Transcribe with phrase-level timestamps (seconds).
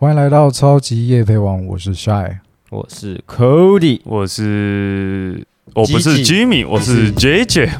[0.00, 2.36] 欢迎来到超级夜配网，我是 Shy。
[2.70, 7.70] 我是 Cody，我是我不是 Jimmy，我是 JJ。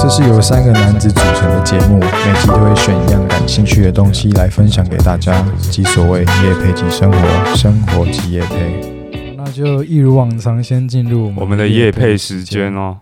[0.00, 9.34] 这是由三个男子组成的节目，每集都会选一样感兴趣的东西来分享给大家，即所谓夜配即生活，生活即夜配。
[9.36, 12.72] 那就一如往常，先进入我们的夜配时间。
[12.72, 12.98] 哦，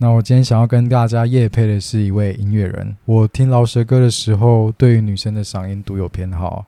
[0.00, 2.96] 那我今天想要跟大家夜配的是一位音乐人。
[3.04, 6.66] 我听饶舌歌的时候，对于女生的嗓音独有偏好，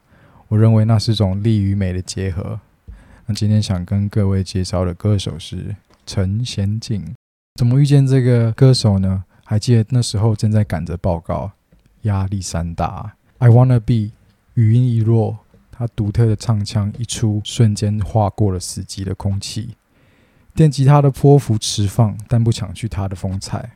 [0.48, 2.58] 我认为那是种力与美的结合。
[3.26, 7.14] 那今天想跟各位介绍的歌手是陈贤静。
[7.54, 9.22] 怎么遇见这个歌手呢？
[9.44, 11.52] 还记得那时候正在赶着报告，
[12.02, 13.14] 压力山大。
[13.38, 14.12] I wanna be
[14.54, 15.38] 语音一落，
[15.70, 19.76] 他独特的唱腔一出，瞬间划过了死寂的空气。
[20.54, 23.70] 电吉他的波幅持放，但不抢去他的风采。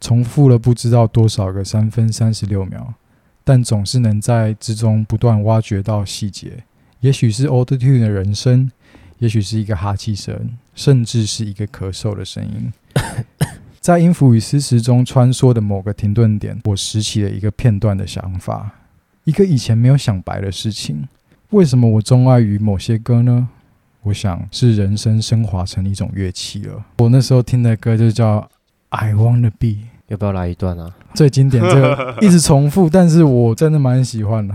[0.00, 2.94] 重复了不知道多少个三分三十六秒，
[3.42, 6.64] 但总是能在之中不断挖掘到细节。
[7.00, 8.70] 也许是 alto tune 的人声，
[9.18, 12.72] 也许是一个哈气声，甚至是一个咳嗽的声音。
[13.80, 18.70] 在音符与诗词中穿梭的某个停顿点，我拾起了一个片段的想法，
[19.24, 21.08] 一个以前没有想白的事情。
[21.50, 23.48] 为什么我钟爱于某些歌呢？
[24.06, 26.80] 我想是人生升华成一种乐器了。
[26.98, 28.38] 我那时候听的歌就叫
[28.90, 29.66] 《I Wanna Be》，
[30.06, 30.88] 要不要来一段啊？
[31.12, 34.54] 最经典，这个一直重复，但是我真的蛮喜欢的。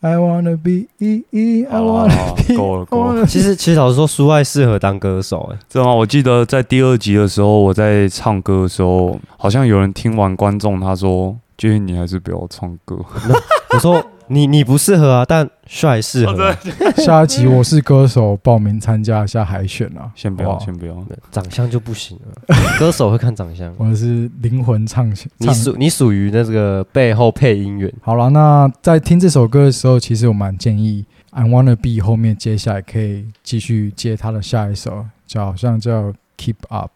[0.00, 5.94] I wanna be, I wanna 哦 be，够了够了其实其实老实说，苏爱适合当歌手，哎，知道吗？
[5.94, 12.96] 我记得在第二集的时候，我在唱歌的时候，好像有人听完观众他说：“建议你还是不要唱歌。
[13.74, 16.56] 我说你你不适合啊，但帅适合啊，
[16.96, 20.94] 下一集我是歌手，报名参加一下海选啊！”先不要，哇先不要。
[21.30, 23.74] 长相就不行了， 歌手会看长相。
[23.78, 25.54] 我是灵魂唱你唱。
[25.54, 31.04] 属你属于那个背后配音员，好了，那在听这首歌的时候，其实我蛮建议
[31.36, 36.02] 《I Wanna Be》后面接下来可以继续接他的下一首，叫好像叫
[36.38, 36.90] 《Keep Up》。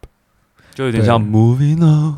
[0.74, 2.16] 就有点像 Moving On。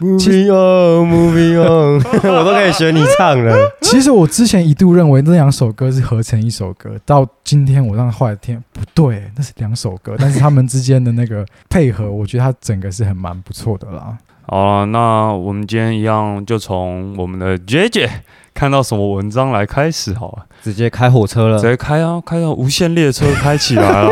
[0.00, 3.54] Moving on, moving on， 我都可以学你唱了。
[3.82, 14.16] 其实我之前一度认为那两首歌是合成一首歌，到今天我让后来听不对，那是两首歌，但是他们之间的那个配合，我觉得它整个是很蛮不错的啦。
[14.46, 18.08] 好了，那我们今天一样就从我们的 JJ
[18.52, 21.68] 看到什么文章来开始好了，直接开火车了直。
[21.68, 24.10] 接开啊，开到无限列车开起来了。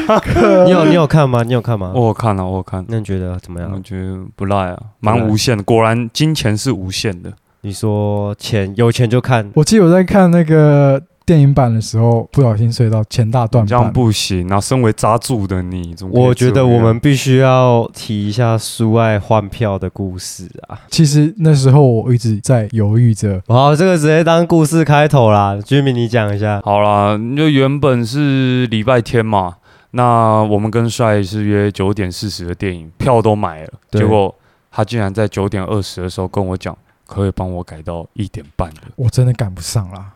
[0.64, 1.42] 你有你有看吗？
[1.46, 1.92] 你有看吗？
[1.94, 2.84] 我有看了，我有看。
[2.88, 3.80] 那你觉得怎么样我？
[3.80, 5.62] 觉得不赖啊，蛮无限的。
[5.62, 7.32] 果然金钱是无限的。
[7.60, 13.90] 你说钱有钱就看，我记得我在看那个电影版的时候，不小心睡到前大段这样。
[13.92, 14.60] 不行啊！
[14.60, 20.78] 身为扎住的你，怎么我觉得我们必须要提一下苏爱换票的故事啊！
[20.90, 25.58] 其实那时候我一直在犹豫着，好，这个直接当故事开头啦。
[25.64, 26.60] 居民，你讲一下。
[26.62, 29.56] 好啦，就原本是礼拜天嘛，
[29.92, 34.34] 那我们跟帅是约九点四十的电影，票都买了，对结果
[34.70, 36.76] 他竟然在九点二十的时候跟我讲，
[37.06, 40.10] 可以帮我改到一点半的，我真的赶不上啦。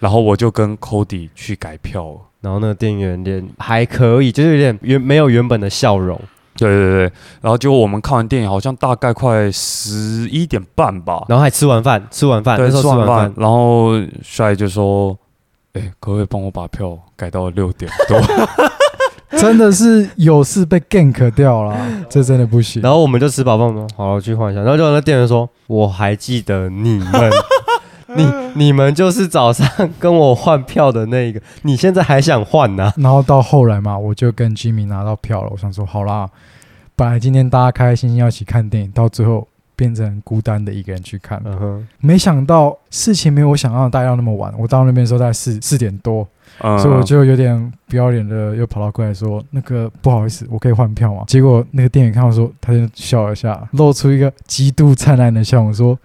[0.00, 2.18] 然后我就跟 Cody 去改票了。
[2.40, 6.20] 然后那个店员脸还可以，就是有点原没有原本的笑容。
[6.56, 15.16] 对对对，然后结果我们看完电影好像大概快十一点半吧，然后还吃完饭，吃完饭，对，那时候吃完饭完饭，，然后帅就说
[15.72, 18.20] ：“哎、可不可以帮我把票改到六点多？”
[19.38, 21.74] 真的是有事被 gank 掉了，
[22.10, 22.82] 这真的不行。
[22.82, 23.86] 然后我们就吃饱饭吗？
[23.96, 24.60] 好了，去换一下。
[24.60, 27.30] 然后就那店员说：“我还记得你们，
[28.54, 35.48] 你你们就是早上跟我换票的那个，你现在还想换呢、 然后到后来嘛，我就跟 Jimmy 拿到票了。
[35.50, 36.28] 我想说，好啦，
[36.96, 41.40] 本来今天大家开开心心要一起看电影，到最后变成孤单的一个人去看。
[41.44, 44.52] 嗯哼，没想到事情没有我想象的待到那么晚。
[44.58, 46.26] 我到那边的时候大概四四点多，
[46.62, 55.98] 嗯，所以我就有点不要脸的又跑到过来说：“那个不好意思，我可以换票吗？”结果那个电影看到说，他就笑了一下，露出一个极度灿烂的笑容，说：“啊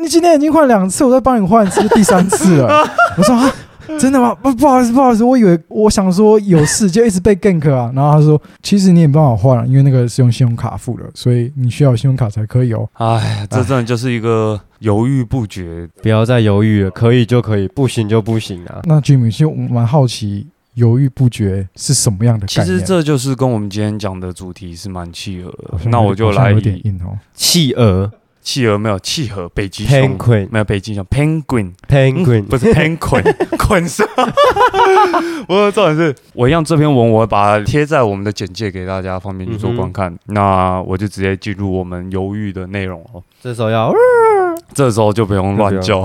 [0.00, 2.84] 你今天已经换两次，我再帮你换一次，第三次了。
[3.16, 3.52] ”我说：“啊，
[3.98, 4.34] 真的吗？
[4.34, 15.88] 不，不好意思，不好意思，我以为我想说有事，就一直被 gank 啊。”然后他说：“其实你也没办法换了，因为那个是用信用卡付的，所以你需要信用卡才可以哦。”哎，这真的就是一个犹豫不决。
[16.02, 18.80] 不要再犹豫了，可以就可以，不行就不行啊。
[18.84, 22.60] 那 Jimmy，其蛮好奇，犹豫不决是什么样的其？
[22.62, 25.78] 实这就是跟我们今天讲的主题是蛮契合的。
[25.88, 27.16] 那我就来有点以硬哦。
[27.34, 28.10] 企鹅
[28.46, 31.72] 企鹅没有企鹅，北极熊 penguin 没有北极熊 penguin。
[31.88, 33.34] penguin 不是 penguin，
[33.66, 34.06] 滚是。
[35.48, 40.16] 不是重点是，我一样这篇文我会把它贴在我们的简介给大家，方便去做观看。
[40.26, 43.20] 那我就直接进入我们犹豫的内容哦。
[43.42, 43.92] 这时候要
[44.72, 46.04] 这时候就不用乱叫。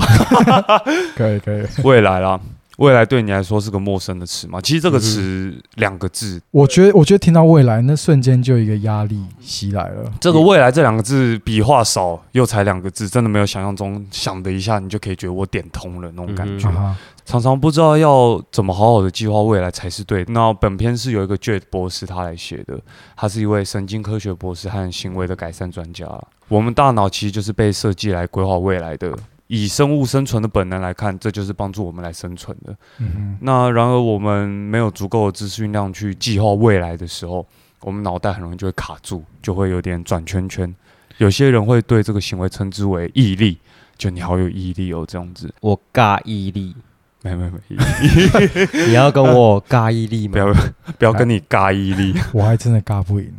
[1.16, 1.64] 可 以可以。
[1.84, 2.40] 未来啦，
[2.82, 4.60] 未来对你来说是个陌生的词吗？
[4.60, 10.12] 其实这个词两个字，我觉得我觉得听到未来那瞬间就一个压力袭来了。
[10.20, 16.68] 这个未来这两个字笔画少又才两个字，真的没有想象中想的一下，你就可以觉得我点通了那种感觉。
[16.70, 20.26] 嗯啊常常不知道要怎么好好的计划未来才是对。
[20.28, 22.78] 那本片是有一个 Jet 博士他来写的，
[23.16, 26.06] 他是一位神经科学博士和行为的改善专家。
[26.50, 29.16] 我们大脑其实就是被设计来规划未来的。
[29.54, 32.74] 以生物生存的本能来看，这就是帮助我们来生存的。
[33.00, 37.46] 嗯那然而我们没有足够的资讯量去计划未来的时候，
[37.82, 40.74] 我们脑袋很容易就会卡住，就会有点转圈圈。
[41.18, 43.58] 有些人会对这个行为称之为毅力，
[43.98, 45.54] 就你好有毅力哦，这样子。
[45.60, 46.74] 我尬毅力，
[47.24, 50.34] 没没没，你要跟我尬毅力吗？
[50.34, 50.54] 不要
[50.98, 52.14] 不要跟你尬毅力。
[52.34, 53.32] 我还真的尬不赢。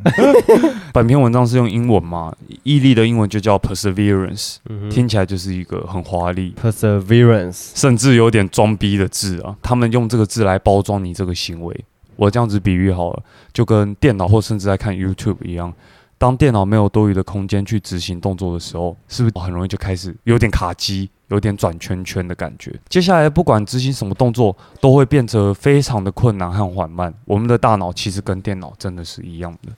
[0.94, 2.32] 本篇文章是用英文嘛？
[2.62, 9.56] 毅力的英文就叫 perseverance，、嗯听起来就是一个很华丽，perseverance，甚至有点装逼的字啊。
[9.61, 11.84] 他们用这个字来包装你这个行为。
[12.14, 15.73] 我这样子比喻好了，就跟电脑或甚至在看 YouTube 一样。
[16.19, 22.79] 当电脑没有多余的空间去执行动作的时候，是不是很容易就开始有点卡机，有点转圈圈的感觉？
[22.90, 27.12] 接下来不管执行什么动作，都会变得非常的困难和缓慢。
[27.25, 29.73] 我们的大脑其实跟电脑真的是一样的。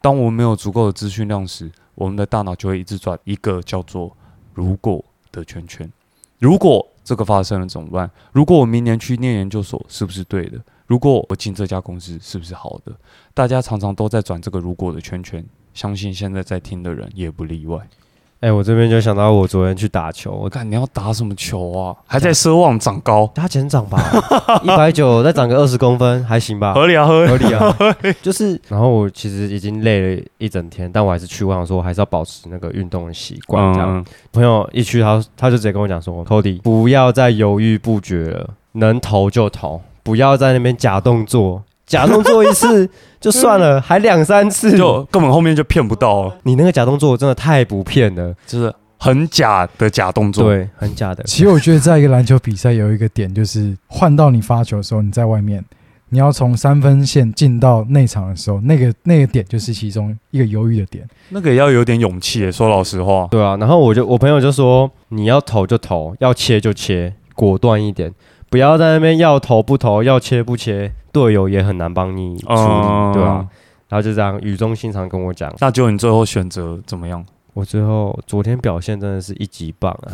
[0.00, 4.16] 当我们没有足够的资讯量时，我们的大脑就会一直转一个叫做
[4.54, 5.90] “如果”的圈圈。
[6.38, 8.10] 如果这个发生了怎么办？
[8.32, 10.58] 如果我明年去念研究所，是不是对的？
[10.86, 12.92] 如果我进这家公司，是不是好的？
[13.34, 17.86] 大家常常都在转这个“如果”的圈圈，相信现在在听的人也不例外。
[18.44, 21.96] 哎、我这边就想到我昨天去打球，我我看你要打什么球啊？
[22.06, 23.98] 还在奢望长高，他减长吧，
[24.62, 27.28] 一百九再长个二十公分还行吧，合理啊，合理。
[27.30, 27.74] 合理啊。
[28.20, 33.72] 就是，然后我其实已经累了一整天，但我还是去，我想说我还是要保持那个运动的习惯。
[33.72, 42.88] 这样，嗯，朋友一去他他就直接跟我讲说，Cody 不要再犹豫不决了，能投就投，不要在那边假动作，假动作一次
[43.20, 51.22] 就算了，还两三次，就根本后面就骗不到了，你那个假动作真的太不骗了，就是很假的假动作。，对，很假的。
[51.24, 55.62] 其实我觉得在一个篮球比赛有一个点，就是换到你发球的时候，你在外面，
[56.08, 61.06] 你要从三分线进到内场的时候，那个那个点就是其中一个犹豫的点。
[61.30, 62.52] 那个也要有点勇气耶。
[62.52, 68.12] 说老实话，对啊，然后我就我朋友就说，你要投就投，要切就切，果断一点，
[68.54, 73.44] 不要在那边要投不投，要切不切，队友也很难帮你处理，嗯对啊。
[73.88, 77.26] 然后就这样语重心长跟我讲，那就你最后选择怎么样？
[77.52, 80.06] 我最后昨天表现真的是一级棒啊，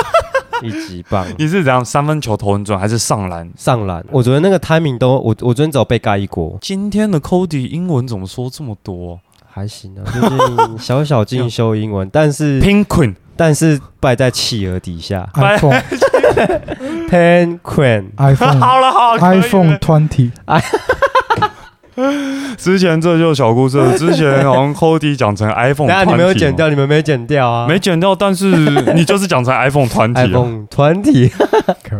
[0.64, 1.26] 一级棒。
[1.36, 3.52] 你是怎样三分球投很准，还是上篮？
[3.54, 9.20] 上篮，我昨天那个 timing 都，我我昨天只有被盖一锅，今天的 Cody 英文怎么说这么多
[9.54, 15.28] 还行啊，最近小小进修英文， 但是？Pink Queen，但是败在企鹅底下。
[15.38, 15.80] iPhone，Pen
[17.62, 20.32] Queen，iPhone 好了好了 iPhone Twenty，
[22.58, 27.68] 之前这就是小故事，之前好像 Cody 讲成 iPhone，等下你没有剪掉，你们没剪掉啊？
[27.68, 28.46] 没剪掉，但是
[28.94, 30.26] 你就是讲成 iPhone 团体啊。
[30.26, 31.30] iPhone 团体，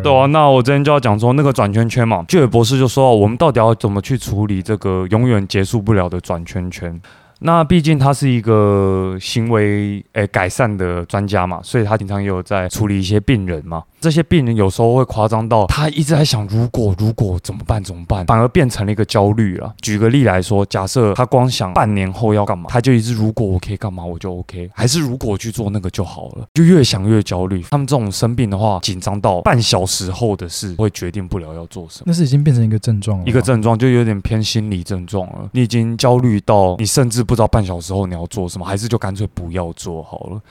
[0.02, 7.00] 对啊，那我之前就要讲说那个转圈圈嘛，巨尔博士就说，我们到底要怎么去处理这个永远结束不了的转圈圈？
[7.46, 13.85] 那毕竟他是一个行为诶、改善的专家嘛，所以他经常也有在处理一些病人嘛。
[14.04, 19.74] 这些病人有时候会夸张到他一直在想，如果如果怎么办怎么办，反而变成了一个焦虑了。
[19.81, 27.64] 举个例来说，假设他光想半年后要干嘛，他就一直如果我可以干嘛我就 OK，还是如果我去做那个就好了，就越想越焦虑。
[27.70, 32.05] 他们这种生病的话，紧张到半小时后的事会决定不了要做什么。
[32.05, 33.24] 那是已经变成一个症状了。
[33.24, 40.43] 一个症状就有点偏心理症状了，你已经焦虑到你甚至不知道半小时后你要做什么，还是就干脆不要做好了。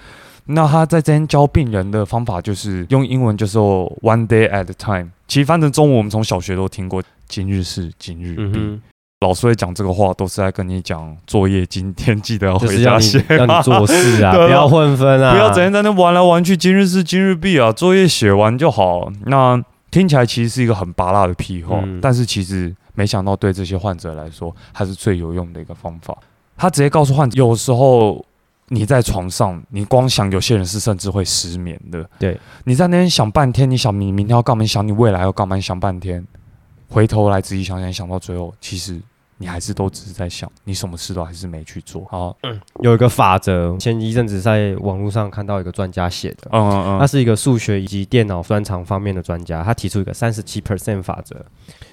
[0.46, 8.60] 那他在这边教病人的方法就是用英文就是说 one day at a time，其实翻成中文我们从小学都听过，今日事今日毕。
[8.60, 8.82] 嗯，
[9.22, 19.10] 老师会讲这个话，都是在跟你讲作业今天记得要回家写， 让你做事 啊，不要混分啊，不要整天在那玩来玩去，今日事今日毕啊，作业写完就好。
[19.26, 26.18] 那听起来其实是一个很拔辣的屁话，嗯但是其实没想到对这些患者来说，它是最有用的一个方法。
[26.58, 28.24] 他直接告诉患者，有时候
[28.74, 32.04] 你在床上，你光想，有些人是甚至会失眠的。
[32.18, 36.26] 对，你在那边想半天，你想你明天要干嘛，你想你未来要干嘛，你想半天，
[36.90, 39.00] 回头来仔细想想，想到最后，其实
[39.38, 42.04] 你还是都只是在想，你什么事都还是没去做。
[42.10, 42.36] 好，
[42.82, 51.36] 有一个法则，前一阵子在网络上看到一个专家写的，嗯嗯嗯他是一个数学以及电脑专长方面的专家，他提出一个三十七 percent 法则。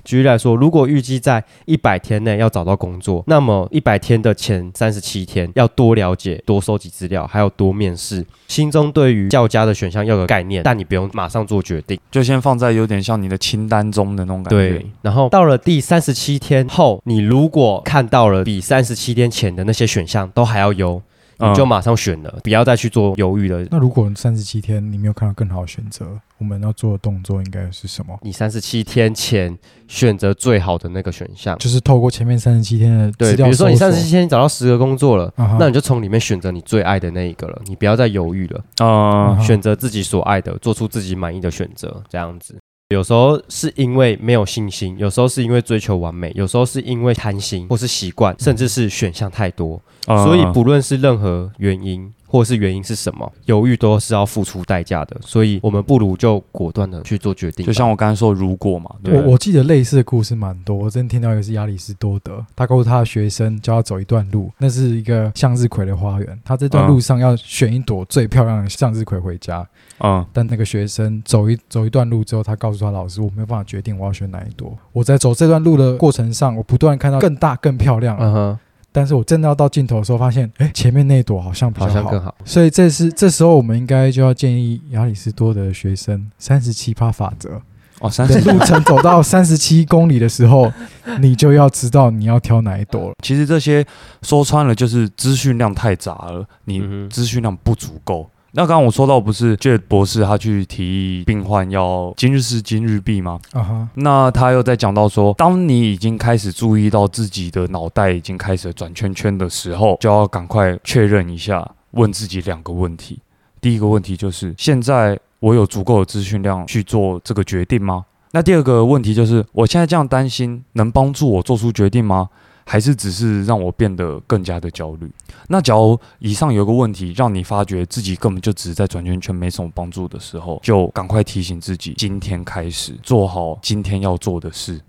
[0.05, 11.99] 举例来说，如果预计在一百天内要找到工作，那么一百天的前三十七天要多了解、多收集资料，还有多面试，心中对于较佳的选项要有概念，但你不用马上做决定。
[12.11, 14.69] 就先放在有点像你的清单中的那种感觉。
[14.71, 21.03] 对，然后到了第三十七天后，你如果看到了比三十七天前的那些选项都还要优，嗯
[21.41, 23.67] 你就马上选了，不要再去做犹豫了。
[23.71, 26.07] 那如果三十七天你没有看到更好的选择，
[26.39, 28.19] 我们要做的动作应该是什么？
[28.23, 29.57] 你三十七天前
[29.89, 31.57] 选择最好的那个选项。
[31.59, 42.57] 就是透过前面三十七天的对，比如说你三十七天找到十个工作了，那你就从里面选择你最爱的那一个了，你不要再犹豫了，嗯啊选择自己所爱的，做出自己满意的选择，这样子。
[42.91, 49.81] 有时候是因为没有信心，有时候是因为追求完美，有时候是因为贪心或是习惯，甚至是选项太多。
[50.07, 55.17] 嗯所以不论是任何原因，或是原因是什么，犹豫都是要付出代价的。
[55.21, 57.67] 所以我们不如就果断的去做决定。
[57.67, 60.77] 就像我刚才说，如果嘛，对我我记得类似的故事蛮多。
[60.77, 66.41] 我之前听到一个是亚里士多德，他告诉他的学生教他走一段路，那是一个向日葵的花园。
[66.45, 69.67] 他这段路上要选一朵最漂亮的向日葵回家。
[70.03, 74.75] 嗯但那个学生走一走一段路之后，他告诉他老师，我没有办法决定我要选哪一朵。
[74.93, 78.59] 我在走这段路的过程上，我不断看到更大更漂亮，嗯哼，
[78.93, 82.35] 但是我真的要到尽头的时候，发现，哎，前面那一朵好像比较好像更好。
[82.45, 87.61] 所以这是这时候我们应该就要建议亚里士多德的学生三十七趴法则。
[88.01, 90.73] 哦，三等十路程走到三十七公里的时候，
[91.21, 93.15] 你就要知道你要挑哪一朵了。
[93.23, 93.85] 其实这些
[94.23, 98.27] 说穿了就是资讯量太杂了，你资讯量不足够。
[98.53, 100.85] 那刚刚我说到不是 Jet 博士他去提
[101.21, 103.39] 议病患要今日事今日毕吗？
[103.53, 113.21] 啊哈，那他又在讲到说，当你已经开始注意到自己的脑袋已经开始转圈圈的时候，就要赶快确认一下，问自己两个问题。
[113.61, 118.05] 第一个问题就是：现在我有足够的资讯量去做这个决定吗？
[118.33, 122.29] 那第二个问题就是：我现在这样担心，能帮助我做出决定吗？
[122.71, 125.11] 还是只是让我变得更加的焦虑？
[125.49, 134.81] 那假如以上有个问题让你发觉自己根本就只是在转圈圈，没什么帮助的时候，就赶快提醒自己，今天开始做好今天要做的事，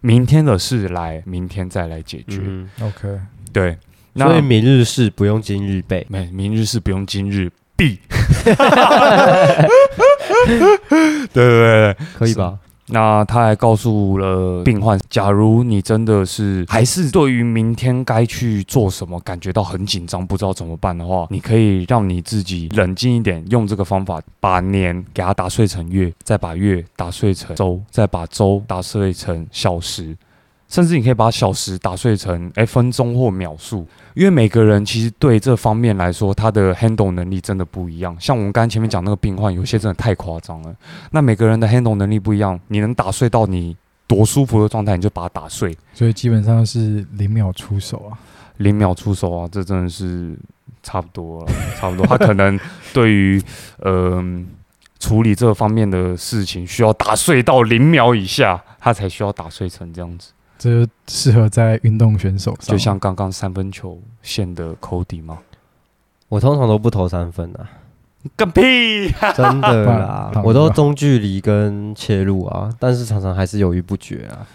[0.00, 2.40] 明天的事来明天再来解决。
[2.42, 3.20] 嗯 OK，
[3.52, 3.72] 对，
[4.14, 6.06] 哼，所那以明日事不用今日备。
[6.08, 7.98] 没明日事不用今日必。
[10.46, 10.78] 对对
[11.34, 12.58] 对对，可以吧？
[12.88, 30.16] 那他还告诉了病患，假如你真的是还是对于明天该去做什么感觉到很紧张，不知道怎么办的话，你可以让你自己冷静一点，用这个方法把年给它打碎成月，再把月打碎成周，再把周打碎成小时。
[30.68, 38.16] 甚至你可以把小时打碎成诶分钟或秒数，因为每个人其实对这方面来说，他的 handle 能力真的不一样。
[38.18, 40.74] 像我们刚才前面讲那个病患，有些真的太夸张了。
[41.12, 48.18] 那每个人的 handle 能力不一样，你能打碎到你多舒服的状态，你就把它打碎，所以基本上是零秒出手啊。
[48.58, 50.34] 零秒出手啊，这真的是
[50.82, 52.06] 差不多了， 差不多。
[52.06, 52.58] 他可能
[52.92, 53.42] 对于
[53.84, 54.48] 嗯、
[54.98, 60.32] 处理这方面的事情，需要打碎到零秒以下，他才需要打碎成这样子。
[60.58, 65.38] 这就适合在运动选手上，就像刚刚三分球线的 Cody 吗？
[66.28, 67.68] 我通常都不投三分啊，
[68.36, 69.12] 个屁！
[69.36, 74.46] 真的啦， 我都中距离跟切入啊，但是常常还是犹豫不决啊。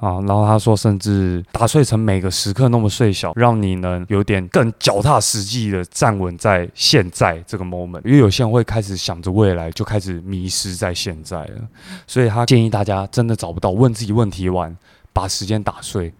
[0.00, 8.02] 啊，然后他说，甚至打碎成每个时刻那么碎小，让你能有点更脚踏实地的站稳在现在这个 moment。
[8.04, 11.62] 因为有些人会开始想着未来，就开始迷失在现在了。
[12.06, 14.76] 所以他建议大家真的找不到，问自己问题完，
[15.14, 16.12] 把时间打碎，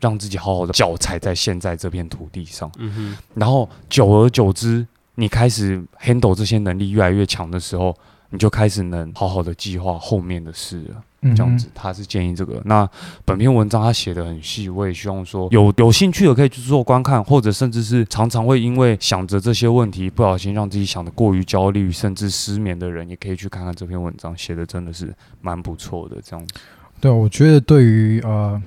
[0.00, 2.68] 让自己好好的脚踩在现在这片土地上。
[2.78, 7.94] 嗯哼，然后久而久之，你开始 handle 这些能力越来越强的时候，
[8.30, 11.04] 你就开始能好好的计划后面的事了。
[11.22, 12.62] 嗯这样子，他是建议这个。
[12.64, 12.88] 那
[13.26, 26.16] 本篇文章他写的很细，我也希望说有有兴趣的可以去做观看，或者甚至是常常会因为想着这些问题，不小心让自己想的过于焦虑，甚至失眠的人，也可以去看看这篇文章，写的真的是蛮不错的。
[26.24, 26.54] 这样子，
[27.00, 28.60] 对，我觉得对于呃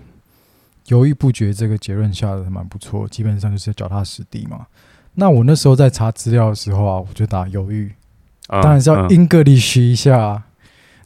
[0.88, 4.66] 犹豫不决这个结论下的蛮不错，基本上就是脚踏实地嘛。
[5.16, 7.94] 那我那时候在查资料的时候啊，我就打犹豫，
[8.48, 10.44] 嗯当然是要嗯 English 一下啊，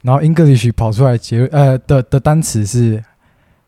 [0.02, 3.04] 然后 English 跑出来结论呃的的单词是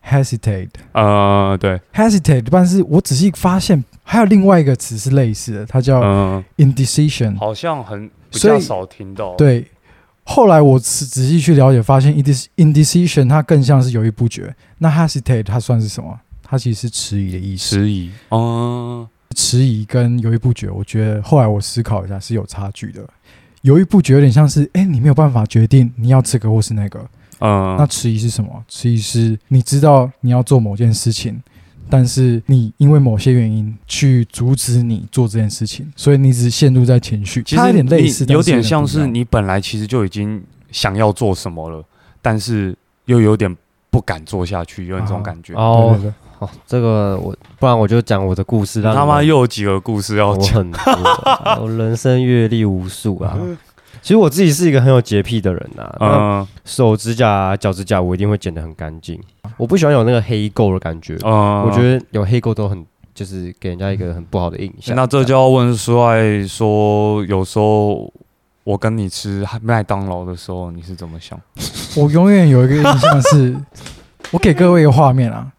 [0.02, 0.70] hesitate。
[0.94, 7.38] 呃，对，hesitate，但是我仔细发现还有另外一个词是类似的，它叫嗯，indecision。
[7.38, 9.68] 好像很比较少听到。，对，
[10.32, 14.56] 后来我仔仔细去了解，发现 indec indecision 它更像是犹豫不决。
[14.78, 16.20] 那 hesitate 它算是什么？
[16.44, 17.76] 它其实是迟疑的意思。
[17.78, 23.04] 迟疑，嗯，迟疑跟犹豫不决，我觉得后来我思考一下是有差距的。
[23.64, 27.00] 犹豫不决有点像是，哎、你没有办法决定你要这个或是那个。
[27.40, 28.64] 嗯，那迟疑是什么？
[28.68, 31.42] 迟疑是你知道你要做某件事情，
[31.90, 37.42] 但是你因为某些原因去阻止你做这件事情，所以你只陷入在情绪。
[37.44, 40.42] 其实有点类似，有点像是你本来其实就已经
[40.72, 41.84] 想要做什么了，
[42.22, 43.54] 但是又有点
[43.90, 45.54] 不敢做下去，有点这种感觉。
[45.56, 50.72] 哦对对对，哦，这个我不然我就讲我的故事，你他妈又有几个故事要我讲？
[50.72, 53.38] 很，我人生阅历无数啊。
[54.00, 59.20] 嗯其实我自己是一个很有洁癖的人呐、啊嗯手指甲、脚指甲我一定会剪得很干净，
[59.58, 61.18] 我不喜欢有那个黑垢的感觉。
[61.24, 64.96] 嗯，我觉得有黑垢都很，就是给人家一个很不好的印象。
[64.96, 68.12] 那这就要问帅说，有时候
[68.64, 71.40] 我跟你吃麦当劳的时候，你是怎么想？
[71.98, 73.56] 我永远有一个印象是，
[74.32, 75.52] 我给各位一个画面啊，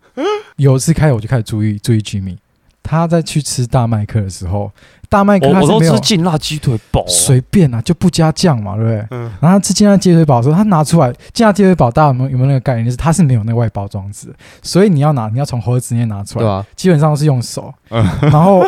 [0.56, 2.36] 有一次开始我就开始注意注意 Jimmy，
[2.82, 4.70] 他在去吃大麦克的时候，
[5.08, 9.06] 大麦克我我都他是没有吃劲辣鸡腿堡啊，随便啊，就不加酱嘛，对不对？
[9.10, 12.84] 嗯然后他吃劲辣鸡腿堡的时候，他拿出来劲辣鸡腿堡，大家有没有有没有那个概念？
[12.84, 16.66] 就是它是没有那个外包装纸，所以你要拿，你要从盒子里面拿出来，对啊？
[16.76, 17.72] 基本上是用手。
[17.90, 18.64] 嗯然后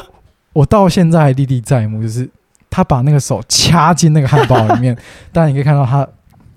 [0.52, 2.28] 我到现在还历历在目，就是
[2.70, 4.96] 他把那个手掐进那个汉堡里面，
[5.32, 6.06] 但你可以看到他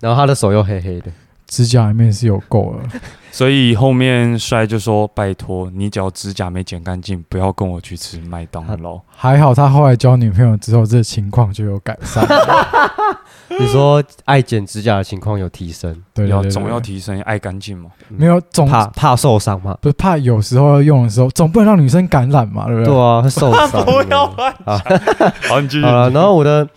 [0.01, 1.09] 然后他的手又黑黑的，
[1.55, 2.83] 指甲里面是有垢了。
[3.31, 8.99] 所以后面帅就说：“拜托，你只要指甲没剪干净，不要跟我去吃麦当劳。
[9.13, 12.25] 还好他后来交女朋友之后，这情况就有改善。
[13.59, 17.89] 你说爱剪指甲的情况有提升，要对对对对总要提升爱干净嘛。
[18.09, 19.77] 没有总怕怕受伤嘛？
[19.81, 22.93] 不是怕有时候要用的时候，总不能让女生感染嘛，对不对？
[22.93, 23.85] 对啊，会受伤。
[23.85, 24.81] 乱啊
[25.49, 25.83] 好，你继续。
[25.85, 26.67] 好了，然后我的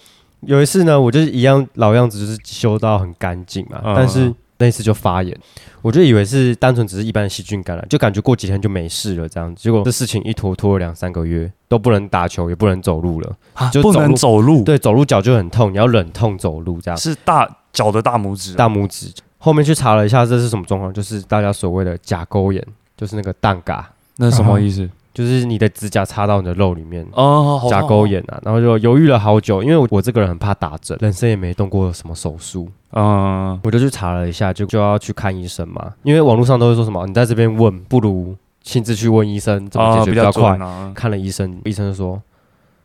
[0.41, 5.39] 有一次呢，我就是一样老样子，就是修到很干净嘛，嗯但是那一次就发炎，
[5.83, 9.63] 我就以为是单纯只是一般的细菌感染，就感觉过几天就没事了这样子。
[9.63, 13.37] 结果这事情一拖拖了两三个月，都不能打球，也不能走路了。
[13.73, 16.99] 就啊不能走路走路，对，走路脚就很痛，你要忍痛走路这样。
[16.99, 18.57] 是大脚的大拇指啊。
[18.57, 20.93] 大拇指后面去查了一下，这是什么状况？
[20.93, 22.65] 就是大家所谓的甲沟炎，
[22.97, 24.91] 就是那个蛋嘎，那是什么意思？
[25.25, 27.07] 就是你的指甲插到你的肉里面。
[27.13, 28.07] 哦，甲沟。
[28.07, 35.93] 炎啊，然后就犹豫了好久，因为我我这个人很怕打针，人生也没动过什么手术，嗯，我就去查了一下，就就要去看医生嘛。
[36.05, 40.59] 因为网络上都会说什么，你在这边问，不如亲自去问医生怎么解啊，决比较快。
[40.95, 42.23] 看了医生，医生就说：“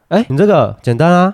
[0.10, 1.34] 哎、你这个简单啊，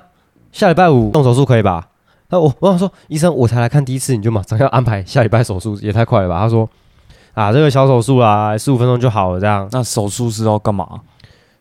[0.51, 1.87] 下礼拜五动手术可以吧？”
[2.29, 6.39] 那我我想说，医生，我才来看第一次，你就马上要安排下礼拜手术，也太快了吧？
[6.41, 6.69] 他说
[7.33, 11.01] ：“啊，这个小手术啦，十五分钟就好了，这样那手术是要干嘛？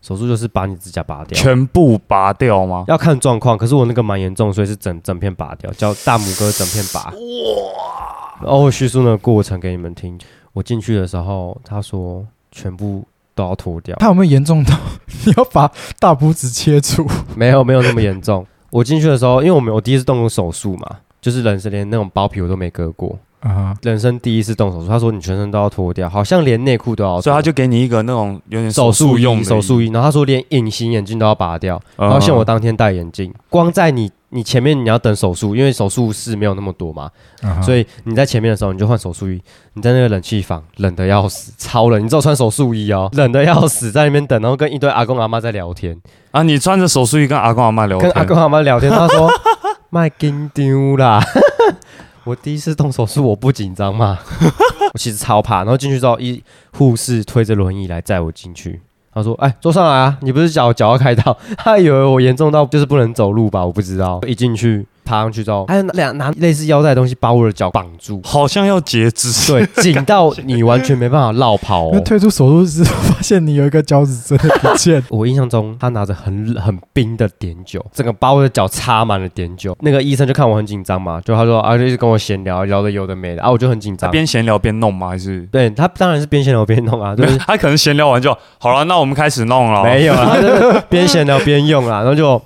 [0.01, 2.85] 手术就是把你指甲拔掉。”全部拔掉吗？
[2.89, 7.05] 要看状况，可是我那个蛮严重，所以是整整片拔掉，叫大拇哥整片拔。
[7.11, 8.41] 哇！
[8.41, 10.19] 然后我叙述那个过程给你们听。
[10.53, 13.05] 我进去的时候，他说全部
[13.35, 14.75] 都要脱掉，他有没有严重到
[15.25, 17.07] 你要把大拇指切除？
[17.37, 18.45] 没有没有那么严重。
[18.71, 23.19] 我进去的时候，因为我没有我第一次动过手术嘛，就是人生连那种包皮我都没割过，
[23.83, 24.89] 人生第一次动手术。
[24.89, 31.81] 他说你全身都要脱掉，好像连内裤都要，所以他就给你一个那种有点手术用的手术衣，然后他说连隐形眼镜都要拔掉。
[31.97, 37.11] 嗯，然后像我当天戴眼镜，光在你你前面你要等手术，因为手术室没有那么多嘛，
[37.63, 39.41] 所以你在前面的时候你就换手术衣，
[39.75, 45.97] 你在那个冷气房冷的要死，超冷，你只有穿手术衣哦， 冷的要死，在那边等，然后跟一堆阿公阿妈在聊天，
[46.33, 49.31] 啊，你穿着手术衣跟阿公阿妈聊天，跟阿公阿妈聊天，他说
[49.91, 51.23] 卖金丢啦。
[52.29, 54.19] 我第一次动手术，我不紧张嘛，
[54.93, 55.59] 我其实超怕。
[55.59, 56.43] 然后进去之后，一
[56.77, 58.83] 护士推着轮椅来载我进去。
[59.15, 60.19] 他说：“哎，坐上来啊！
[60.21, 61.35] 你不是脚脚要开刀？
[61.57, 63.65] 他以为我严重到就是不能走路吧？
[63.65, 64.21] 我不知道。
[64.27, 69.29] 一进去爬上去之后，还有拿两拿类似腰带的东西把我的脚绑住，好像要截肢。
[69.51, 71.91] 对， 紧到你完全没办法绕跑哦。
[71.93, 79.77] 因为退出手术室发现你有一个脚趾真的不见， 我印象中，他拿着很很冰的碘酒，整个把我的脚插满了碘酒。
[79.81, 84.11] 那个医生就看我很紧张嘛，就他说啊，就一直跟我闲聊，聊的有的没的啊，我就很紧他张。
[84.11, 85.09] 边闲聊边弄吗？
[85.09, 87.27] 还是对他当然是边闲聊边弄啊， 就？
[87.27, 89.83] 是他可能闲聊完就好了，那我们开始弄了。
[89.85, 90.37] 没有啊，
[90.89, 92.41] 边闲聊边用啊，然后就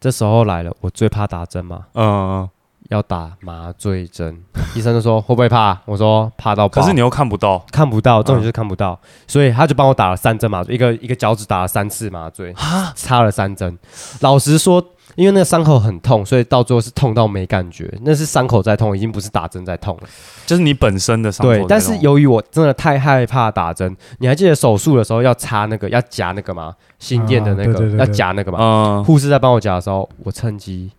[0.00, 2.48] 这时候来了，我最怕打针嘛，嗯，
[2.88, 4.42] 要打麻醉针，
[4.74, 5.78] 医生就说会不会怕？
[5.84, 6.80] 我说怕到爆。
[6.80, 7.62] 可是你又看不到。
[7.70, 12.54] 看不到，重点就是看不到，所以他就帮我打了三针麻醉，一个一个脚趾打了三次麻醉，
[12.96, 13.78] 插了三针。
[14.20, 14.82] 老实说，
[15.16, 20.08] 因为那个伤口很痛，所以到最后是痛到没感觉，那是伤口在痛，已经不是打针在痛了。
[20.46, 26.74] 就是你本身的伤口对。，但是由于我真的太害怕打针，你还记得手术的时候要插那个要夹那个吗？
[26.98, 28.58] 心电的那个、要啊对对对对夹那个吗？
[28.60, 30.90] 嗯，护士在帮我夹的时候，我趁机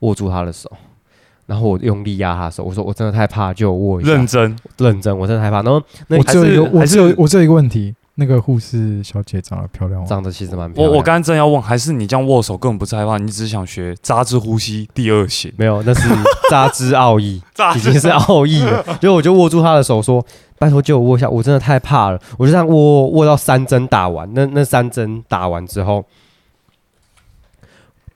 [0.00, 0.70] 握住他的手。
[1.46, 5.62] 然后我用力压他的手，我说我真的太怕，就握一下，认真认真，我真的害怕。
[5.62, 10.06] 然后那我只有一个，还是我只有我只有一个问题，那个护士小姐长得漂亮吗？
[10.06, 10.92] 长得其实蛮漂亮。
[10.92, 15.50] 我我刚刚正要问，还是你这样握手根本不是害怕，你只是想学扎之呼吸第二型。
[15.56, 16.06] 没有，那是
[16.50, 18.84] 扎之奥义， 扎已经是奥义了。
[19.00, 20.24] 就我就握住他的手说
[20.60, 26.04] ：“拜托借我握一下，我真的太怕了。”我就这样握握到三针打完，那那三针打完之后。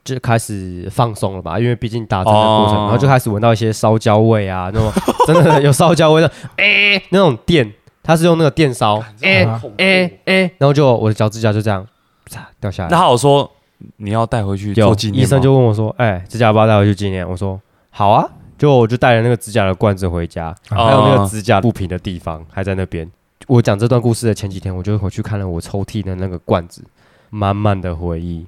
[0.03, 4.93] 就开始放松了吧，因为毕竟打针的过程，哦然后就开始闻到一些烧焦味啊，那种
[5.25, 7.73] 真的有烧焦味的，哎、那种电，
[8.05, 11.85] 它是用那个电烧，哎啊哎哎，然后就我的脚指甲就这样
[12.31, 12.89] 啪掉下来。
[12.89, 13.51] 那他有说
[13.97, 23.05] 你要带回去有做纪念吗医生就问我说：“哎、指甲要不要带回去纪念？”我说：“好啊。”就我就带了那个指甲的罐子回家，啊还有那个指甲不平的地方还在那边。
[23.47, 26.81] 我讲这段故事的前几天，我就回去看了我抽屉的那个罐子，
[27.31, 28.45] 满满的回忆。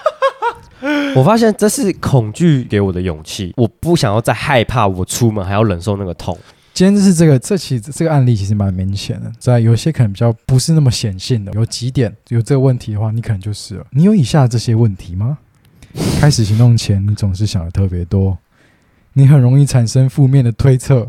[1.16, 6.36] 我发现这是恐惧给我的勇气，我不想要再害怕，我出门还要忍受那个痛。
[6.80, 13.86] 今天就是这个，这其实这个案例其实蛮明显的，在有些可能比较不是那么显性的，有几点有这个问题的话，你可能就是了。
[13.90, 15.36] 你有以下这些问题吗？
[16.18, 18.38] 开始行动前，你总是想的特别多，
[19.12, 21.06] 你很容易产生负面的推测，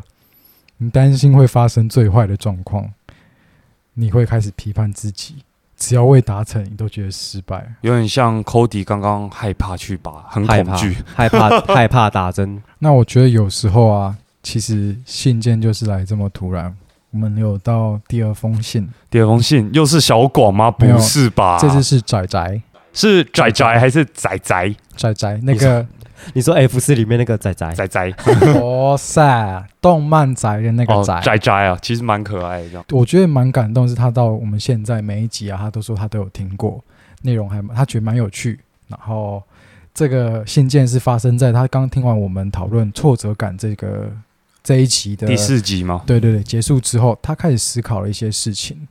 [0.75, 2.91] 你担心会发生最坏的状况，
[3.93, 5.35] 你会开始批判自己，
[5.77, 7.75] 只要未达成，你都觉得失败。
[7.79, 12.61] 有点像 Cody 刚刚害怕去拔，很恐惧。，害怕，害怕打针。
[12.79, 16.75] 那我觉得有时候啊，其实信件就是来这么突然。
[17.11, 20.71] 我们有到第二封信，第二封信又是小广吗？
[20.71, 21.57] 不是吧？
[21.59, 22.61] 这次是仔仔
[22.93, 25.85] 是仔仔还是仔仔仔仔那个
[26.33, 28.13] 你说 F 四里面那个仔仔，仔仔？
[28.61, 32.81] 哇塞，动漫宅的那个仔，仔仔啊，其实蛮可爱的。
[32.91, 36.81] 我觉得蛮感动，是他到我们现在每一集啊，他都说他都有听过，
[37.23, 38.57] 内容还蛮他觉得蛮有趣。
[38.87, 39.43] 然后
[39.93, 44.09] 这个信件是发生在他刚听完我们讨论挫折感这个
[44.63, 46.03] 这一集的第四集吗？
[46.05, 48.87] 对对对，结束之后，他开始思考了一些事情。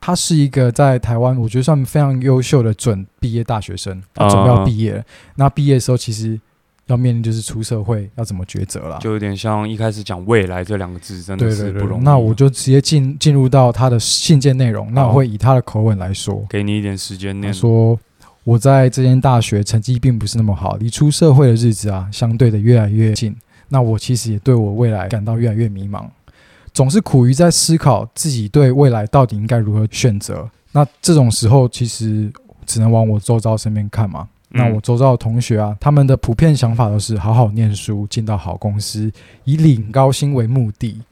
[0.00, 5.02] 他是一个在台湾，我觉得算非常优秀的准毕业大学生，他准备要毕业了。
[5.34, 6.40] 那毕业的时候，其实
[6.86, 8.98] 要面临就是出社会要怎么抉择了。
[9.00, 12.04] 就有点像一开始讲未来这两个字，真的是不容易。
[12.04, 16.46] 那我就直接进进入到他的信件内容，那我会以他的口吻来说。
[16.48, 17.52] 给你一点时间他念。
[17.52, 17.98] 说
[18.44, 23.34] ：“我在这间大学成绩并不是那么好，离出社会的日子啊，相对的越来越近。
[23.68, 26.04] 那我其实也对我未来感到越来越迷茫，
[26.72, 30.48] 总是苦于在思考自己对未来到底应该如何选择。
[30.72, 32.30] 那这种时候，其实
[32.66, 34.28] 只能往我周遭身边看嘛。
[34.50, 39.12] 那嗯我周遭的同学啊，他们的普遍想法都是好好念书，进到好公司，
[39.44, 41.02] 以领高薪为目的。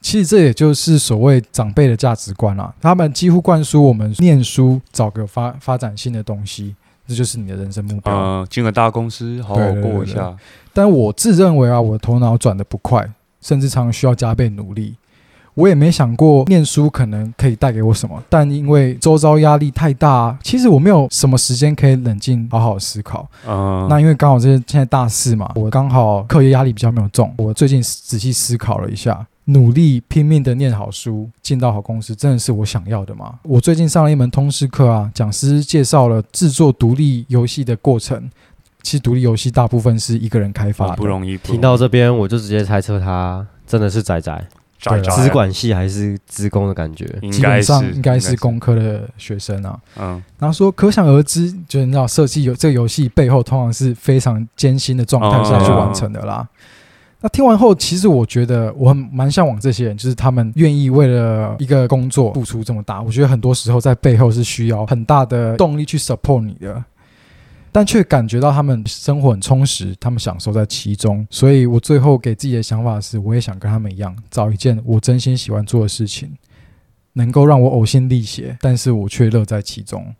[0.00, 6.76] 其实这也就是所谓长辈的价值观啊，他们几乎灌输我们念书，找个发发展性的东西，
[7.06, 8.14] 这就是你的人生目标。
[8.14, 10.36] 呃，进个大公司，好好过一下。
[10.72, 13.08] 但我自认为啊，我的头脑转的不快，
[13.40, 14.96] 甚至常需要加倍努力。
[15.54, 23.28] 我也没想过念书可能可以带给我什么，但因为周遭压力太大、啊，其实我没有什么时间可以冷静好好思考。
[23.46, 33.34] 嗯，那因为刚好这现在大四嘛，我刚好课业压力比较没有重，我最近仔细思考了一下，努力拼命的念好书，进到好公司，真的是我想要的吗？
[33.42, 38.30] 我最近上了一门通识课啊，讲师介绍了制作独立游戏的过程。
[38.82, 41.38] 其实独立游戏大部分是一个人开发的，不容易。
[41.38, 44.46] 不容易听到这边我就直接猜测他真的是仔仔，
[44.84, 47.04] 仔仔资管系还是资工的感觉。
[47.22, 49.78] 应该是基本上应该是工科的学生啊。
[49.98, 56.46] 嗯，然后说，可想而知，就是你知道设计游这个游戏背后通常是非常艰辛的状态下去完成的啦。
[57.20, 63.00] 那听完后，其实我觉得我很蛮向往这些人，就是他们愿意为了一个工作付出这么大。
[63.00, 66.84] 我觉得很多时候在背后是需要很大的动力去 support 你的，
[67.74, 71.26] 但却感觉到他们生活很充实，他们享受在其中。
[71.28, 76.36] 所以我最后给自己的想法是，我也想跟他们一样，找一件我真心喜欢做的事情，
[77.14, 80.14] 能够让我呕心沥血，但是我却乐在其中。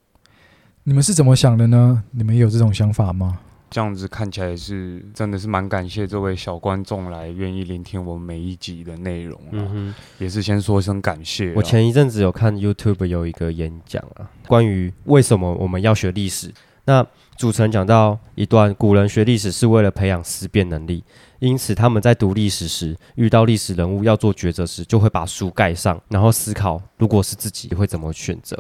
[0.83, 2.03] 你们是怎么想的呢？
[2.11, 3.39] 你们有这种想法吗？
[3.71, 11.55] 这样子看起来是真的是蛮感谢这位小观众来愿意聆听我们每一集的内容啊，嗯哼，也是先说一声感谢啊。
[11.55, 16.53] 我前一阵子有看 YouTube 有一个演讲啊，关于为什么我们要学历史。
[16.87, 17.05] 那
[17.37, 21.03] 主持人讲到一段，古人学历史是为了培养思辨能力，
[21.41, 28.57] 因此他们在读历史时，遇到历史人物要做抉择时，就会把书盖上，然后思考如果是自己会怎么选择。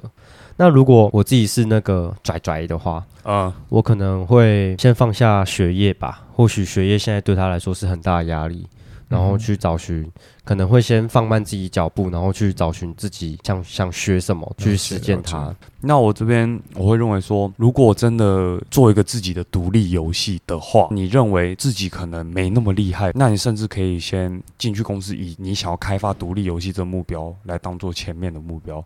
[0.56, 8.66] 那如果我自己是那个拽拽的话，嗯，我可能会先放下学业吧，或许学业现在对他来说是很大的压力，
[9.08, 10.10] 然后去找寻，
[10.44, 15.54] 可能会先放慢自己脚步，然后去找寻自己想想学什么，去实践它。
[15.80, 28.84] 那我这边我会认为说，如果真的做一个自己的独立游戏的话，你认为自己可能没那么厉害，那你甚至可以先进去公司，以你想要开发独立游戏这个目标来当做前面的目标。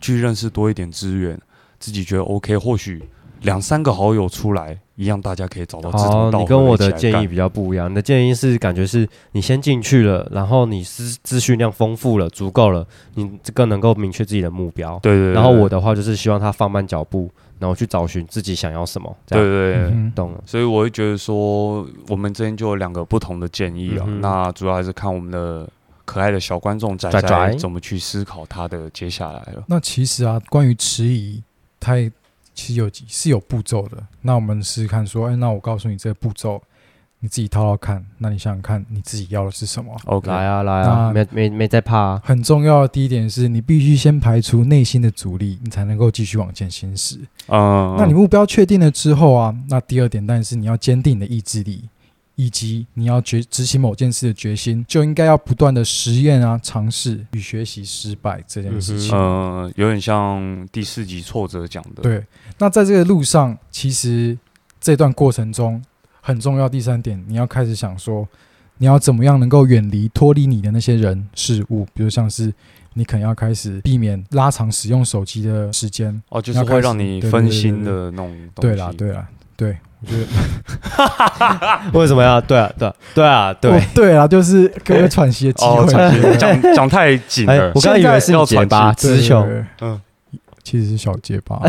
[0.00, 1.38] 去认识多一点资源，
[1.78, 3.02] 自己觉得 OK，或许
[3.42, 7.90] 两三个好友出来，一样大家可以找到志好，同道合你跟我的建议比较不一样。
[7.90, 14.98] 你的建议是感觉是你先进去了，然后你资资讯量丰富了，足够了，你这个能够明确自己的目标。
[15.02, 19.16] 对对对，然后我的的话就是希望他放慢脚步，然后去找寻自己想要什么。
[19.26, 19.90] 这样对对对。
[19.92, 20.42] 嗯懂了。
[20.44, 24.04] 所以我会觉得说，我们之间就有两个不同的建议啊。
[24.06, 25.66] 嗯那主要还是看我们的
[26.04, 29.62] 可爱的小观众仔仔怎么去思考他的接下来了。
[29.66, 31.42] 那其实啊，关于迟疑，
[31.78, 32.10] 它也
[32.54, 33.96] 其实有几是有步骤的。
[34.22, 36.62] 那我们试试看，说，哎，那我告诉你这个步骤，
[37.20, 38.04] 你自己套套看。
[38.18, 42.22] 那你想想看，你自己要的是什么？OK，来啊来啊，没没没在怕啊。
[42.24, 47.18] 很重要的第一点是你必须先排除内心的阻力，你才能够继续往前行驶。
[47.48, 51.84] 嗯，那你目标确定了之后啊，那第二点当然是你要坚定你的意志力，
[52.36, 59.10] 以及你要决执行某件事的决心，就应该要不断的实验啊、尝试与学习失败这件事情。
[59.14, 62.24] 嗯，有点像第四集挫折讲的，，对，
[62.58, 64.38] 那在这个路上，其实
[64.80, 65.82] 这段过程中
[66.22, 66.66] 很重要。
[66.66, 68.26] 第三点，你要开始想说，
[68.78, 72.50] 你要怎么样能够远离、脱离你的那些人事物，比如像是
[72.94, 76.22] 你可能要开始避免拉长使用手机的时间。
[76.30, 78.74] 哦，就是会让你分心的那种东西。
[78.74, 80.26] 对啦，对啦，对，我觉得
[81.98, 82.40] 为什么要？
[82.40, 83.80] 对啊对啊对啊对哦。
[83.94, 85.92] 对啊，就是给我喘息的机哦，会。
[86.38, 90.00] 讲讲 讲太紧哎了，我刚刚以为是要你结巴，喘词穷。，对嗯，
[90.62, 91.60] 其实是小结巴。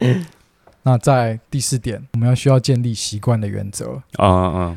[0.84, 4.00] 那在第四点，我们要需要建立习惯的原则。
[4.16, 4.76] 啊嗯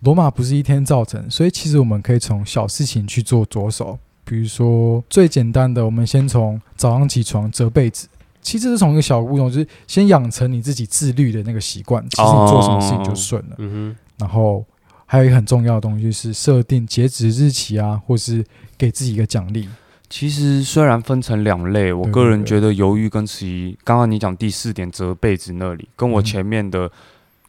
[0.00, 3.96] 罗马不是一天造成，所以其实我们可以从小事情去做着手。
[4.24, 8.08] 比如说最简单的，我们先从早上起床折被子。
[8.42, 13.56] 其实是从一个小物种，就是先养成你自己自律的那个习惯，其实你做什么事情就顺了。
[13.58, 14.64] 嗯然后
[15.06, 18.44] 还有一个很重要的东西就是设定截止日期啊，或是
[18.76, 19.68] 给自己一个奖励。
[20.10, 26.90] 其实虽然分成两类，我个人觉得犹豫跟迟疑，刚刚你讲第四点折被子那里，跟我嗯前面的。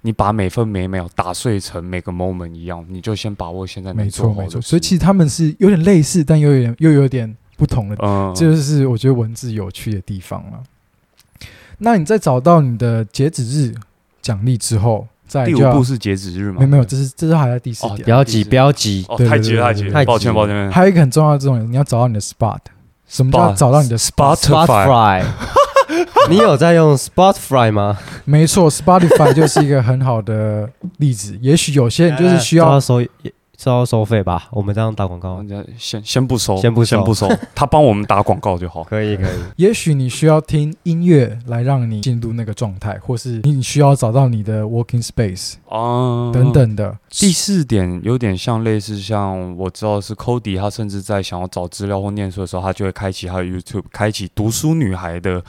[0.06, 10.62] 你把每分每秒打碎成每个 moment 一样，你就先把握现在没错没错，所以其实他们是有点类似，但又有点又有点不同的嗯，这就是我觉得文字有趣的地方了。
[11.80, 13.74] 那你在找到你的截止日
[14.22, 16.58] 奖励之后，再第五步是截止日吗？
[16.60, 18.04] 没有没有，这是这是还在第四哦点。
[18.04, 20.72] 不要急不要急，太急了，对对太急了，太抱急了歉抱歉。
[20.72, 22.60] 还有一个很重要的这种，你要找到你的 spot。
[23.06, 25.24] 什么叫找到你的 spot？Spotify Spotify，
[26.30, 27.98] 你有在用 Spotify 吗？
[28.26, 31.38] 没错，Spotify 就是一个很好的例子。
[31.42, 32.80] 也许有些人就是需要
[33.64, 34.50] 这要收费吧？
[34.52, 38.84] 我们这样打广告人家先先不收，先不收先不收， 他帮我们打广告就好。
[38.84, 39.36] 可以可以。
[39.56, 46.52] 也许你需要听音乐来让你进入那个状态，或是你需要找到你的 working space 嗯，等。
[46.52, 46.98] 等的。
[47.10, 55.42] 第四点有点像类似，像我知道是 Cody，他甚至在想要找资料或念书的时候，他就会开启他的 YouTube，开启读书女孩的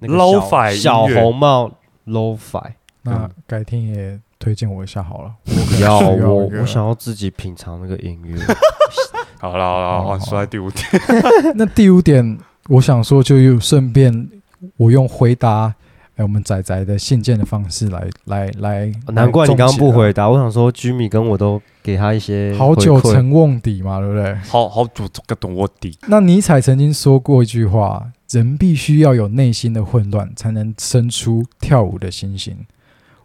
[0.00, 1.70] Lo-fi 小红帽
[2.06, 5.32] low-fi，那改天也推荐我一下好了。
[5.46, 8.36] 我可能要我我想要自己品尝那个音乐。
[9.38, 10.84] 好了好了，说在第五点，
[11.54, 14.28] 那第五点，我想说，就又顺便
[14.76, 15.74] 我用回答
[16.16, 18.92] 哎我们仔仔的信件的方式来来来。
[19.08, 24.34] 难怪你刚刚不回答，我想说居米跟我都给他一些好久成瓮底嘛，对不对？
[24.46, 25.98] 好好久这个懂我底。
[26.08, 32.56] 那尼采曾经说过一句话：人必须要有内心的混乱，才能生出跳舞的星星。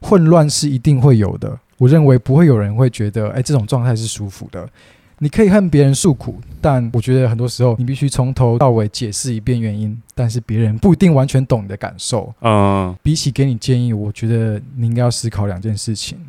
[0.01, 4.67] 混乱是一定会有的，我认为不会有人会觉得，哎，这种状态是舒服的。
[5.19, 12.33] 你可以恨别人诉苦，但我觉得很多时候你必须从头到尾解释一遍原因，但是别人不一定完全懂你的感受。
[12.41, 16.19] 嗯，比起给你建议，我觉得你应该要思考两件事情。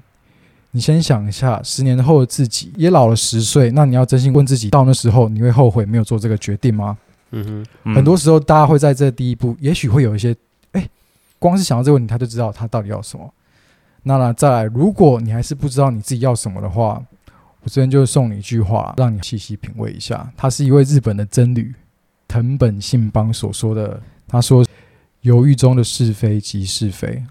[0.70, 6.96] 你先想一下，十年后的自己也老了十岁，那你要真心问自己，到那时候你会后悔没有做这个决定吗？
[7.32, 10.32] 嗯哼，嗯很多时候，大家会在这第一步，也许会有一些，
[10.72, 10.88] 哎，
[11.40, 13.28] 光是想到这个问题，他就知道他到底要什么。
[14.06, 17.02] 那，再来，如果你还是不知道你自己要什么的话，
[17.62, 20.30] 我这边就送你一句话，让你细细品味一下。
[20.36, 21.74] 他是一位日本的僧侣
[22.28, 24.64] 藤本信邦所说的，他说
[25.22, 27.22] ：“犹豫中的是非即是非。”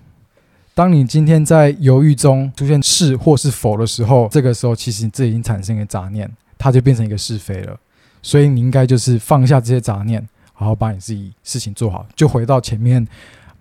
[0.76, 7.80] 当你今天在犹豫中出现是或是否的时候，这个时候其实这已经产生一个杂念，它就变成一个是非了。
[8.22, 12.06] 所以你应该就是放下这些杂念，好好把你自己事情做好。
[12.14, 13.08] 就回到前面，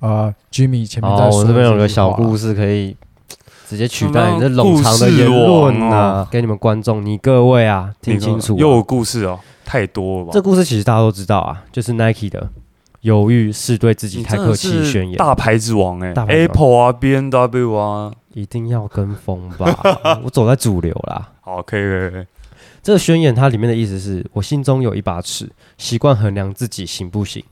[0.04, 2.94] 呃，Jimmy 前面在我这边有个小故事可以
[3.66, 10.30] 直接取代你这冗长的言论啊给你们观众，你各位啊，听清楚啊、又有故事哦，太多了吧？
[10.34, 12.50] 这故事其实大家都知道啊，就是 Nike 的
[13.00, 19.74] 犹豫是对自己太客气宣言，大牌子王哎大牌子王，Apple 啊，B N W 啊，一定要跟风吧，
[20.22, 21.30] 我走在主流啦。
[21.40, 22.26] 好，可以可以可以，
[22.82, 27.42] 这个宣言它里面的意思是我心中有一把尺，习惯衡量自己行不行。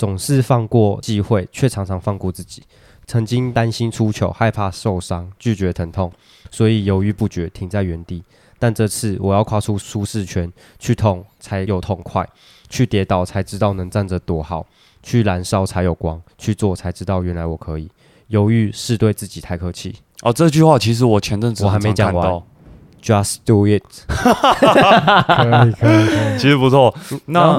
[0.00, 2.62] 总是放过机会，却常常放过自己。
[3.06, 6.10] 曾经担心出糗，害怕受伤，拒绝疼痛，
[6.50, 8.24] 所以犹豫不决，停在原地。
[8.58, 12.26] 但这次我要跨出舒适圈，去痛才有痛快，
[12.70, 14.64] 去跌倒才知道能站着多好，
[15.02, 17.86] 去燃烧才有光，去做才知道原来我可以。
[18.28, 19.96] 犹豫是对自己太客气。
[20.22, 22.42] 哦，这句话其实我前阵子我还没讲完，
[23.02, 23.82] Just do it。
[24.06, 26.38] 可以可以可以。
[26.38, 26.94] 其实不错。
[27.26, 27.58] 那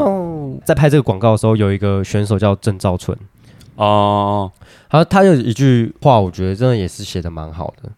[0.64, 3.18] 在拍这个广告的时候，有一个选手叫郑兆春，
[3.76, 4.52] 哦、
[4.90, 7.90] 他他有一句话，我觉得真的也是写的蛮好的。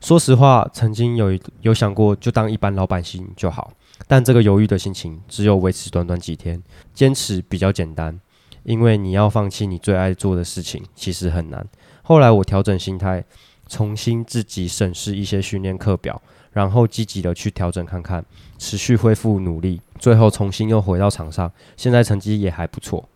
[0.00, 3.72] 说实话，曾经有一有想过就当一般老百姓就好，
[4.06, 6.62] 但这个犹豫的心情只有维持短短几天。
[6.94, 8.20] 坚持比较简单，
[8.62, 11.66] 因为你要放弃你最爱做的事情，其实很难。
[12.02, 13.24] 后来我调整心态，
[13.68, 16.22] 重新自己审视一些训练课表，
[16.56, 18.24] 然后积极的去调整看看，
[18.56, 23.06] 持续恢复努力，最后重新又回到场上，现在成绩也还不错。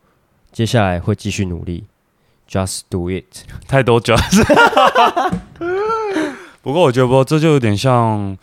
[0.53, 1.85] 接下来会继续努力
[2.47, 3.25] ，Just do it。
[3.67, 4.45] 太多 just。
[6.61, 8.37] 不过我觉得不，这就有点像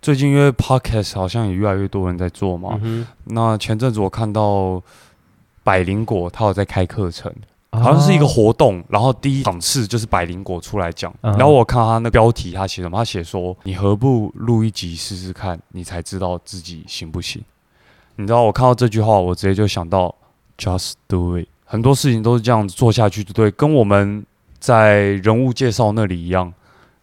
[0.00, 2.78] 最近因为 podcast 好像也越来越多人在做嘛。
[2.80, 4.82] 嗯那前阵子我看到
[5.62, 17.42] 百灵果他有在开课程，哼好像是一个活动，然后第一场次就是百灵果出来讲，嗯然后我看到他那标题他写什么，他写说你何不录一集试试看，你才知道自己行不行。
[18.16, 20.14] 你知道我看到这句话，我直接就想到
[20.56, 24.24] just do it，很多事情都是这样子做下去，就对，跟我们
[24.58, 26.52] 在人物介绍那里一样。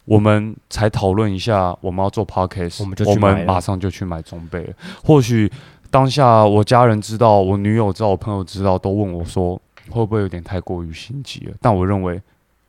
[0.04, 4.72] 我们才讨论一下我们要做 podcast，我们马上就去买装备了。
[5.04, 5.50] 或许
[5.90, 11.54] 当下我家人知道，我女友知道，我朋友知道，都问我说会不会有点太过于心急了？
[11.60, 12.20] 但我认为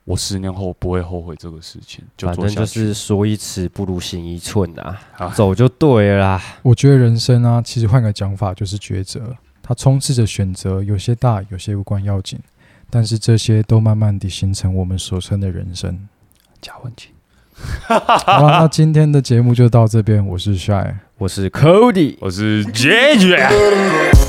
[0.04, 2.80] 我十年后不会后悔这个事情，就反正就去。
[2.86, 6.42] 是说一尺不如行一寸啊，啊走就对了啦。
[6.62, 12.38] 我觉得人生啊，其实换个讲法就是抉择，它充斥着选择，有些大，有些无关要紧，
[12.88, 16.08] 但是这些都慢慢地形成我们所称的人生。
[16.60, 17.12] 加文清，
[17.86, 24.27] 好了，那今天的节目就到这边，我是 Shy，我是 Cody，我是 JJ。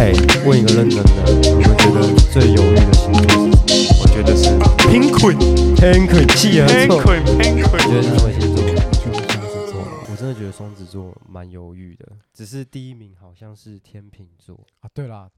[0.00, 0.12] 哎、
[0.46, 2.00] 问一个认真的，你们觉得
[2.32, 4.00] 最犹豫的星座是什么？
[4.00, 4.48] 我觉得是
[4.88, 7.04] Pinkwin 天可气而错。
[7.04, 7.84] Pinkwin 你 Pinkwin。
[7.84, 8.64] 觉得是什么星座？
[8.96, 14.66] 就是双子座我真的觉得双子座蛮犹豫的，只是第一名好像是天秤座。
[14.78, 14.88] 啊。
[14.94, 15.30] 对啦，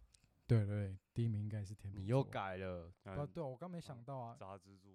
[0.47, 2.01] 对对对，第一名应该是天秤座。
[2.01, 2.89] 你又改了。
[3.03, 3.27] 啊？
[3.35, 4.37] 对，我刚没想到啊。
[4.39, 4.92] 炸蜘蛛，炸蜘蛛。